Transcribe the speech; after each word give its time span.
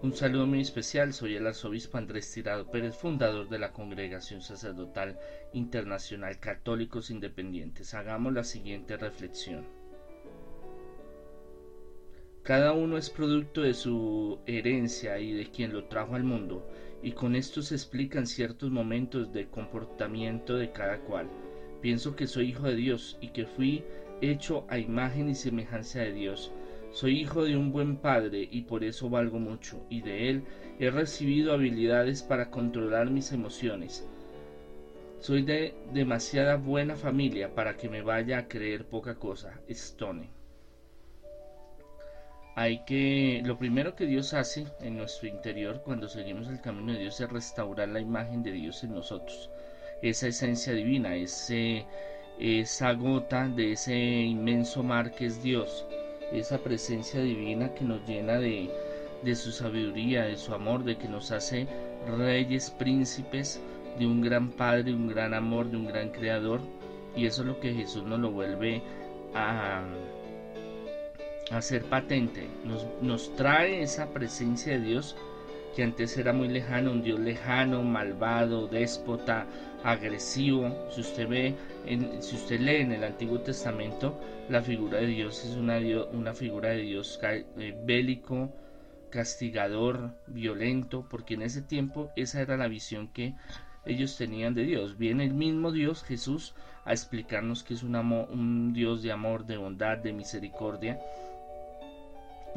Un 0.00 0.14
saludo 0.14 0.46
muy 0.46 0.60
especial, 0.60 1.12
soy 1.12 1.34
el 1.34 1.46
arzobispo 1.48 1.98
Andrés 1.98 2.32
Tirado 2.32 2.70
Pérez, 2.70 2.94
fundador 2.94 3.48
de 3.48 3.58
la 3.58 3.72
Congregación 3.72 4.42
Sacerdotal 4.42 5.18
Internacional 5.52 6.38
Católicos 6.38 7.10
Independientes. 7.10 7.94
Hagamos 7.94 8.32
la 8.32 8.44
siguiente 8.44 8.96
reflexión. 8.96 9.66
Cada 12.44 12.74
uno 12.74 12.96
es 12.96 13.10
producto 13.10 13.62
de 13.62 13.74
su 13.74 14.38
herencia 14.46 15.18
y 15.18 15.32
de 15.32 15.50
quien 15.50 15.72
lo 15.72 15.86
trajo 15.86 16.14
al 16.14 16.22
mundo, 16.22 16.64
y 17.02 17.10
con 17.10 17.34
esto 17.34 17.60
se 17.60 17.74
explican 17.74 18.28
ciertos 18.28 18.70
momentos 18.70 19.32
de 19.32 19.48
comportamiento 19.48 20.54
de 20.56 20.70
cada 20.70 21.00
cual. 21.00 21.28
Pienso 21.82 22.14
que 22.14 22.28
soy 22.28 22.50
hijo 22.50 22.68
de 22.68 22.76
Dios 22.76 23.18
y 23.20 23.30
que 23.30 23.46
fui 23.46 23.82
hecho 24.20 24.64
a 24.68 24.78
imagen 24.78 25.28
y 25.28 25.34
semejanza 25.34 25.98
de 25.98 26.12
Dios 26.12 26.52
soy 26.90 27.20
hijo 27.20 27.44
de 27.44 27.56
un 27.56 27.70
buen 27.70 27.96
padre 27.96 28.48
y 28.50 28.62
por 28.62 28.82
eso 28.82 29.10
valgo 29.10 29.38
mucho, 29.38 29.84
y 29.90 30.00
de 30.00 30.30
él 30.30 30.44
he 30.78 30.90
recibido 30.90 31.52
habilidades 31.52 32.22
para 32.22 32.50
controlar 32.50 33.10
mis 33.10 33.32
emociones. 33.32 34.08
Soy 35.20 35.42
de 35.42 35.74
demasiada 35.92 36.56
buena 36.56 36.96
familia 36.96 37.54
para 37.54 37.76
que 37.76 37.88
me 37.88 38.02
vaya 38.02 38.38
a 38.38 38.48
creer 38.48 38.86
poca 38.86 39.16
cosa. 39.16 39.60
Stone. 39.68 40.30
Hay 42.54 42.84
que 42.84 43.42
lo 43.44 43.58
primero 43.58 43.94
que 43.94 44.06
Dios 44.06 44.34
hace 44.34 44.66
en 44.80 44.96
nuestro 44.96 45.28
interior 45.28 45.82
cuando 45.84 46.08
seguimos 46.08 46.48
el 46.48 46.60
camino 46.60 46.92
de 46.92 47.00
Dios 47.00 47.20
es 47.20 47.30
restaurar 47.30 47.88
la 47.88 48.00
imagen 48.00 48.42
de 48.42 48.52
Dios 48.52 48.82
en 48.84 48.94
nosotros. 48.94 49.50
Esa 50.02 50.28
esencia 50.28 50.72
divina, 50.72 51.16
ese 51.16 51.84
esa 52.38 52.92
gota 52.92 53.48
de 53.48 53.72
ese 53.72 53.96
inmenso 53.96 54.84
mar 54.84 55.12
que 55.12 55.26
es 55.26 55.42
Dios 55.42 55.84
esa 56.32 56.58
presencia 56.58 57.20
divina 57.20 57.74
que 57.74 57.84
nos 57.84 58.06
llena 58.06 58.38
de, 58.38 58.70
su 59.34 59.52
sabiduría, 59.52 60.24
de 60.24 60.36
su 60.36 60.54
amor, 60.54 60.84
de 60.84 60.96
que 60.96 61.08
nos 61.08 61.32
hace 61.32 61.66
reyes, 62.16 62.70
príncipes, 62.70 63.60
de 63.98 64.06
un 64.06 64.20
gran 64.20 64.50
Padre, 64.50 64.92
un 64.92 65.08
gran 65.08 65.34
amor, 65.34 65.70
de 65.70 65.76
un 65.76 65.86
gran 65.86 66.10
Creador. 66.10 66.60
Y 67.16 67.26
eso 67.26 67.42
es 67.42 67.48
lo 67.48 67.60
que 67.60 67.74
Jesús 67.74 68.04
nos 68.04 68.20
lo 68.20 68.30
vuelve 68.30 68.82
a, 69.34 69.84
hacer 71.50 71.84
patente. 71.84 72.46
Nos, 72.64 72.86
nos 73.00 73.34
trae 73.34 73.82
esa 73.82 74.12
presencia 74.12 74.74
de 74.74 74.84
Dios 74.84 75.16
que 75.74 75.82
antes 75.82 76.16
era 76.16 76.32
muy 76.32 76.48
lejano, 76.48 76.92
un 76.92 77.02
Dios 77.02 77.20
lejano, 77.20 77.82
malvado, 77.82 78.68
déspota, 78.68 79.46
agresivo. 79.84 80.74
Si 80.90 81.00
usted 81.00 81.28
ve, 81.28 81.54
en, 81.86 82.22
si 82.22 82.36
usted 82.36 82.60
lee 82.60 82.76
en 82.76 82.92
el 82.92 83.04
Antiguo 83.04 83.40
Testamento, 83.40 84.20
la 84.48 84.62
figura 84.62 84.98
de 84.98 85.06
Dios 85.06 85.44
es 85.44 85.56
una, 85.56 85.78
una 86.12 86.34
figura 86.34 86.70
de 86.70 86.82
Dios 86.82 87.20
eh, 87.22 87.76
bélico, 87.84 88.52
castigador, 89.10 90.14
violento, 90.26 91.06
porque 91.08 91.34
en 91.34 91.42
ese 91.42 91.62
tiempo 91.62 92.10
esa 92.16 92.40
era 92.40 92.56
la 92.56 92.68
visión 92.68 93.08
que 93.08 93.34
ellos 93.84 94.16
tenían 94.16 94.54
de 94.54 94.64
Dios. 94.64 94.98
Viene 94.98 95.24
el 95.24 95.34
mismo 95.34 95.72
Dios, 95.72 96.02
Jesús, 96.04 96.54
a 96.84 96.92
explicarnos 96.92 97.62
que 97.62 97.74
es 97.74 97.82
un, 97.82 97.96
un 97.96 98.72
Dios 98.72 99.02
de 99.02 99.12
amor, 99.12 99.46
de 99.46 99.56
bondad, 99.56 99.98
de 99.98 100.12
misericordia. 100.12 100.98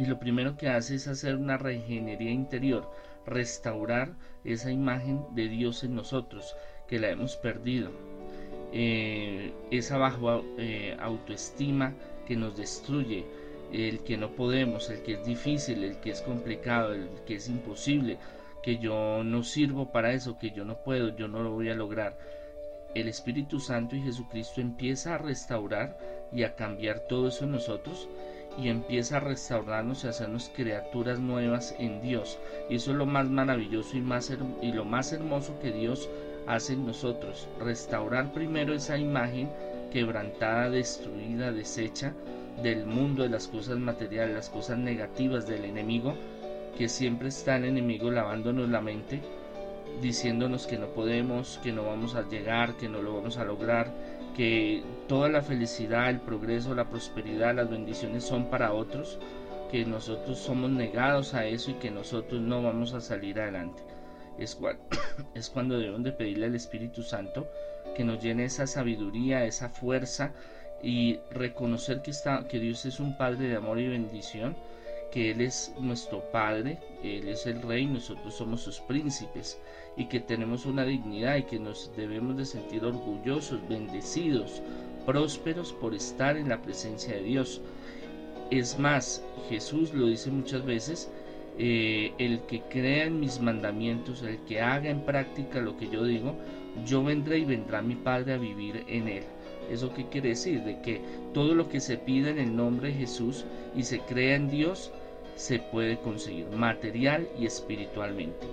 Y 0.02 0.06
lo 0.08 0.18
primero 0.18 0.58
que 0.58 0.68
hace 0.68 0.96
es 0.96 1.08
hacer 1.08 1.36
una 1.36 1.58
regenería 1.58 2.32
interior, 2.32 2.90
restaurar 3.28 4.16
esa 4.44 4.72
imagen 4.72 5.24
de 5.36 5.48
Dios 5.48 5.84
en 5.84 5.94
nosotros, 5.94 6.56
que 6.88 6.98
la 6.98 7.12
hemos 7.12 7.38
perdido. 7.38 7.92
Eh, 8.74 9.54
esa 9.70 10.00
baja 10.00 10.42
eh, 10.58 10.98
autoestima 11.00 11.94
que 12.26 12.36
nos 12.36 12.58
destruye, 12.58 13.26
el 13.72 14.00
que 14.00 14.18
no 14.18 14.32
podemos, 14.32 14.90
el 14.90 15.04
que 15.04 15.14
es 15.14 15.24
difícil, 15.24 15.84
el 15.84 16.00
que 16.00 16.10
es 16.10 16.22
complicado, 16.24 16.96
el 16.96 17.08
que 17.28 17.36
es 17.36 17.48
imposible, 17.48 18.18
que 18.64 18.80
yo 18.80 19.24
no 19.24 19.44
sirvo 19.44 19.92
para 19.92 20.14
eso, 20.14 20.40
que 20.40 20.50
yo 20.50 20.66
no 20.66 20.84
puedo, 20.84 21.16
yo 21.16 21.28
no 21.28 21.44
lo 21.44 21.52
voy 21.52 21.70
a 21.70 21.76
lograr. 21.76 22.18
El 22.96 23.08
Espíritu 23.08 23.60
Santo 23.60 23.96
y 23.96 24.02
Jesucristo 24.02 24.62
empieza 24.62 25.14
a 25.14 25.20
restaurar 25.20 25.96
y 26.34 26.42
a 26.42 26.56
cambiar 26.56 27.02
todo 27.02 27.28
eso 27.28 27.44
en 27.44 27.52
nosotros 27.52 28.10
y 28.58 28.70
empieza 28.70 29.18
a 29.18 29.22
restaurarnos 29.22 30.04
y 30.04 30.08
hacernos 30.08 30.52
criaturas 30.56 31.20
nuevas 31.20 31.76
en 31.80 32.02
Dios. 32.02 32.40
Y 32.70 32.76
eso 32.76 32.92
es 32.92 32.98
lo 32.98 33.06
más 33.06 33.30
maravilloso 33.30 33.98
y, 33.98 34.02
más 34.02 34.32
y 34.62 34.72
lo 34.72 34.86
más 34.86 35.14
hermoso 35.14 35.58
que 35.60 35.72
Dios 35.72 36.10
hace 36.48 36.74
en 36.74 36.86
nosotros. 36.86 37.48
Restaurar 37.60 38.34
primero 38.34 38.74
esa 38.74 38.98
imagen 38.98 39.50
quebrantada, 39.92 40.70
destruida, 40.70 41.52
deshecha 41.52 42.14
del 42.62 42.86
mundo, 42.86 43.24
de 43.24 43.30
las 43.30 43.48
cosas 43.48 43.78
materiales, 43.78 44.36
las 44.36 44.50
cosas 44.50 44.78
negativas 44.78 45.48
del 45.48 45.66
enemigo, 45.66 46.16
que 46.78 46.90
siempre 46.90 47.30
está 47.30 47.58
el 47.58 47.66
enemigo 47.66 48.12
lavándonos 48.12 48.70
la 48.70 48.82
mente, 48.82 49.22
diciéndonos 50.02 50.68
que 50.68 50.78
no 50.78 50.88
podemos, 50.88 51.60
que 51.64 51.72
no 51.72 51.84
vamos 51.86 52.16
a 52.16 52.28
llegar, 52.28 52.78
que 52.78 52.90
no 52.90 53.02
lo 53.02 53.16
vamos 53.16 53.38
a 53.38 53.44
lograr, 53.44 53.92
que 54.36 54.84
toda 55.08 55.30
la 55.30 55.42
felicidad, 55.42 56.10
el 56.10 56.22
progreso, 56.22 56.74
la 56.74 56.90
prosperidad, 56.90 57.56
las 57.56 57.70
bendiciones 57.70 58.24
son 58.24 58.50
para 58.50 58.74
otros, 58.74 59.20
que 59.72 59.86
nosotros 59.86 60.38
somos 60.38 60.70
negados 60.70 61.34
a 61.34 61.46
eso 61.46 61.72
y 61.72 61.76
que 61.76 61.92
nosotros 61.92 62.42
no 62.42 62.62
vamos 62.62 62.94
a 62.94 63.02
salir 63.02 63.40
adelante. 63.40 63.82
Es, 64.38 64.60
es 65.34 65.50
cuando 65.50 65.78
debemos 65.78 66.04
de 66.04 66.12
pedirle 66.12 66.48
al 66.48 66.56
Espíritu 66.56 67.04
Santo 67.04 67.48
que 67.96 68.04
nos 68.04 68.22
llene 68.22 68.46
esa 68.46 68.68
sabiduría, 68.68 69.46
esa 69.46 69.70
fuerza 69.70 70.34
y 70.84 71.20
reconocer 71.32 72.02
que, 72.02 72.12
está, 72.12 72.48
que 72.48 72.60
Dios 72.60 72.86
es 72.86 73.00
un 73.00 73.18
Padre 73.18 73.48
de 73.48 73.56
amor 73.56 73.80
y 73.80 73.88
bendición, 73.88 74.56
que 75.12 75.32
Él 75.32 75.42
es 75.42 75.74
nuestro 75.80 76.22
Padre, 76.32 76.80
Él 77.04 77.28
es 77.28 77.46
el 77.46 77.62
Rey, 77.62 77.86
nosotros 77.86 78.34
somos 78.34 78.62
sus 78.62 78.80
príncipes 78.80 79.60
y 79.98 80.06
que 80.06 80.20
tenemos 80.20 80.66
una 80.66 80.86
dignidad 80.86 81.38
y 81.38 81.44
que 81.44 81.60
nos 81.60 81.92
debemos 81.96 82.38
de 82.38 82.46
sentir 82.46 82.84
orgullosos, 82.86 83.68
bendecidos, 83.68 84.62
prósperos 85.06 85.74
por 85.74 85.94
estar 85.94 86.38
en 86.38 86.50
la 86.50 86.62
presencia 86.62 87.16
de 87.16 87.24
Dios. 87.24 87.62
Es 88.50 88.80
más, 88.80 89.24
Jesús 89.50 89.94
lo 89.94 90.08
dice 90.08 90.32
muchas 90.32 90.66
veces, 90.66 91.12
eh, 91.58 92.14
el 92.18 92.42
que 92.42 92.62
crea 92.62 93.06
en 93.06 93.20
mis 93.20 93.40
mandamientos, 93.40 94.24
el 94.24 94.40
que 94.46 94.62
haga 94.62 94.90
en 94.90 95.02
práctica 95.02 95.60
lo 95.60 95.78
que 95.78 95.90
yo 95.90 96.06
digo, 96.06 96.36
yo 96.86 97.04
vendré 97.04 97.40
y 97.40 97.46
vendrá 97.46 97.82
mi 97.82 97.96
Padre 97.96 98.34
a 98.34 98.38
vivir 98.38 98.86
en 98.88 99.08
él. 99.08 99.24
¿Eso 99.70 99.94
qué 99.94 100.08
quiere 100.08 100.30
decir? 100.30 100.64
De 100.64 100.82
que 100.82 101.02
todo 101.34 101.54
lo 101.54 101.70
que 101.70 101.80
se 101.80 101.98
pide 101.98 102.32
en 102.32 102.40
el 102.40 102.56
nombre 102.56 102.90
de 102.90 102.96
Jesús 102.96 103.46
y 103.76 103.84
se 103.84 104.00
crea 104.00 104.36
en 104.36 104.50
Dios, 104.50 104.92
se 105.42 105.58
puede 105.58 105.98
conseguir 105.98 106.46
material 106.52 107.28
y 107.36 107.48
espiritualmente. 107.48 108.46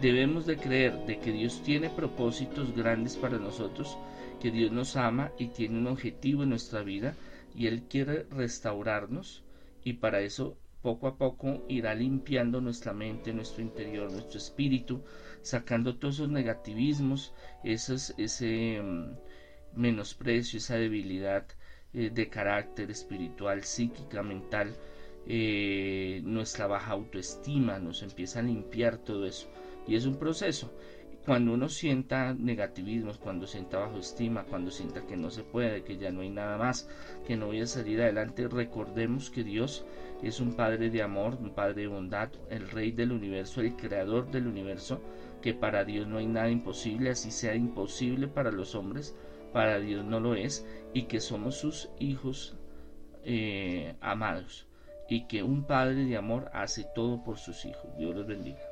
Debemos 0.00 0.46
de 0.46 0.56
creer 0.56 1.04
de 1.04 1.18
que 1.18 1.30
Dios 1.30 1.62
tiene 1.62 1.90
propósitos 1.90 2.74
grandes 2.74 3.16
para 3.16 3.38
nosotros, 3.38 3.98
que 4.40 4.50
Dios 4.50 4.72
nos 4.72 4.96
ama 4.96 5.30
y 5.38 5.48
tiene 5.48 5.76
un 5.76 5.88
objetivo 5.88 6.42
en 6.42 6.48
nuestra 6.48 6.80
vida 6.80 7.14
y 7.54 7.66
Él 7.66 7.82
quiere 7.82 8.24
restaurarnos 8.30 9.44
y 9.84 9.92
para 9.92 10.22
eso 10.22 10.56
poco 10.80 11.06
a 11.06 11.18
poco 11.18 11.66
irá 11.68 11.94
limpiando 11.94 12.62
nuestra 12.62 12.94
mente, 12.94 13.34
nuestro 13.34 13.62
interior, 13.62 14.10
nuestro 14.10 14.38
espíritu, 14.38 15.02
sacando 15.42 15.96
todos 15.96 16.14
esos 16.14 16.30
negativismos, 16.30 17.34
ese 17.62 18.80
mm, 18.82 19.16
menosprecio, 19.76 20.56
esa 20.56 20.76
debilidad 20.76 21.46
eh, 21.92 22.08
de 22.08 22.30
carácter 22.30 22.90
espiritual, 22.90 23.64
psíquica, 23.64 24.22
mental, 24.22 24.74
eh, 25.26 26.20
nuestra 26.24 26.66
baja 26.66 26.92
autoestima, 26.92 27.78
nos 27.78 28.02
empieza 28.02 28.40
a 28.40 28.42
limpiar 28.42 28.98
todo 28.98 29.26
eso. 29.26 29.48
Y 29.86 29.96
es 29.96 30.06
un 30.06 30.16
proceso. 30.16 30.72
Cuando 31.24 31.52
uno 31.52 31.68
sienta 31.68 32.34
negativismos, 32.34 33.18
cuando 33.18 33.46
sienta 33.46 33.78
bajo 33.78 33.98
estima, 33.98 34.44
cuando 34.44 34.72
sienta 34.72 35.06
que 35.06 35.16
no 35.16 35.30
se 35.30 35.44
puede, 35.44 35.84
que 35.84 35.96
ya 35.96 36.10
no 36.10 36.22
hay 36.22 36.30
nada 36.30 36.58
más, 36.58 36.88
que 37.24 37.36
no 37.36 37.46
voy 37.46 37.60
a 37.60 37.66
salir 37.66 38.02
adelante, 38.02 38.48
recordemos 38.48 39.30
que 39.30 39.44
Dios 39.44 39.84
es 40.20 40.40
un 40.40 40.54
Padre 40.54 40.90
de 40.90 41.00
amor, 41.00 41.38
un 41.40 41.54
Padre 41.54 41.82
de 41.82 41.86
bondad, 41.86 42.30
el 42.50 42.68
Rey 42.68 42.90
del 42.90 43.12
universo, 43.12 43.60
el 43.60 43.76
Creador 43.76 44.32
del 44.32 44.48
universo, 44.48 45.00
que 45.40 45.54
para 45.54 45.84
Dios 45.84 46.08
no 46.08 46.18
hay 46.18 46.26
nada 46.26 46.50
imposible, 46.50 47.10
así 47.10 47.30
sea 47.30 47.54
imposible 47.54 48.26
para 48.26 48.50
los 48.50 48.74
hombres, 48.74 49.14
para 49.52 49.78
Dios 49.78 50.04
no 50.04 50.18
lo 50.18 50.34
es, 50.34 50.66
y 50.92 51.04
que 51.04 51.20
somos 51.20 51.56
sus 51.56 51.88
hijos 52.00 52.56
eh, 53.22 53.94
amados, 54.00 54.66
y 55.08 55.26
que 55.26 55.42
un 55.42 55.64
Padre 55.64 56.04
de 56.04 56.16
amor 56.16 56.50
hace 56.52 56.84
todo 56.84 57.22
por 57.22 57.38
sus 57.38 57.64
hijos. 57.64 57.96
Dios 57.96 58.14
los 58.14 58.26
bendiga. 58.26 58.71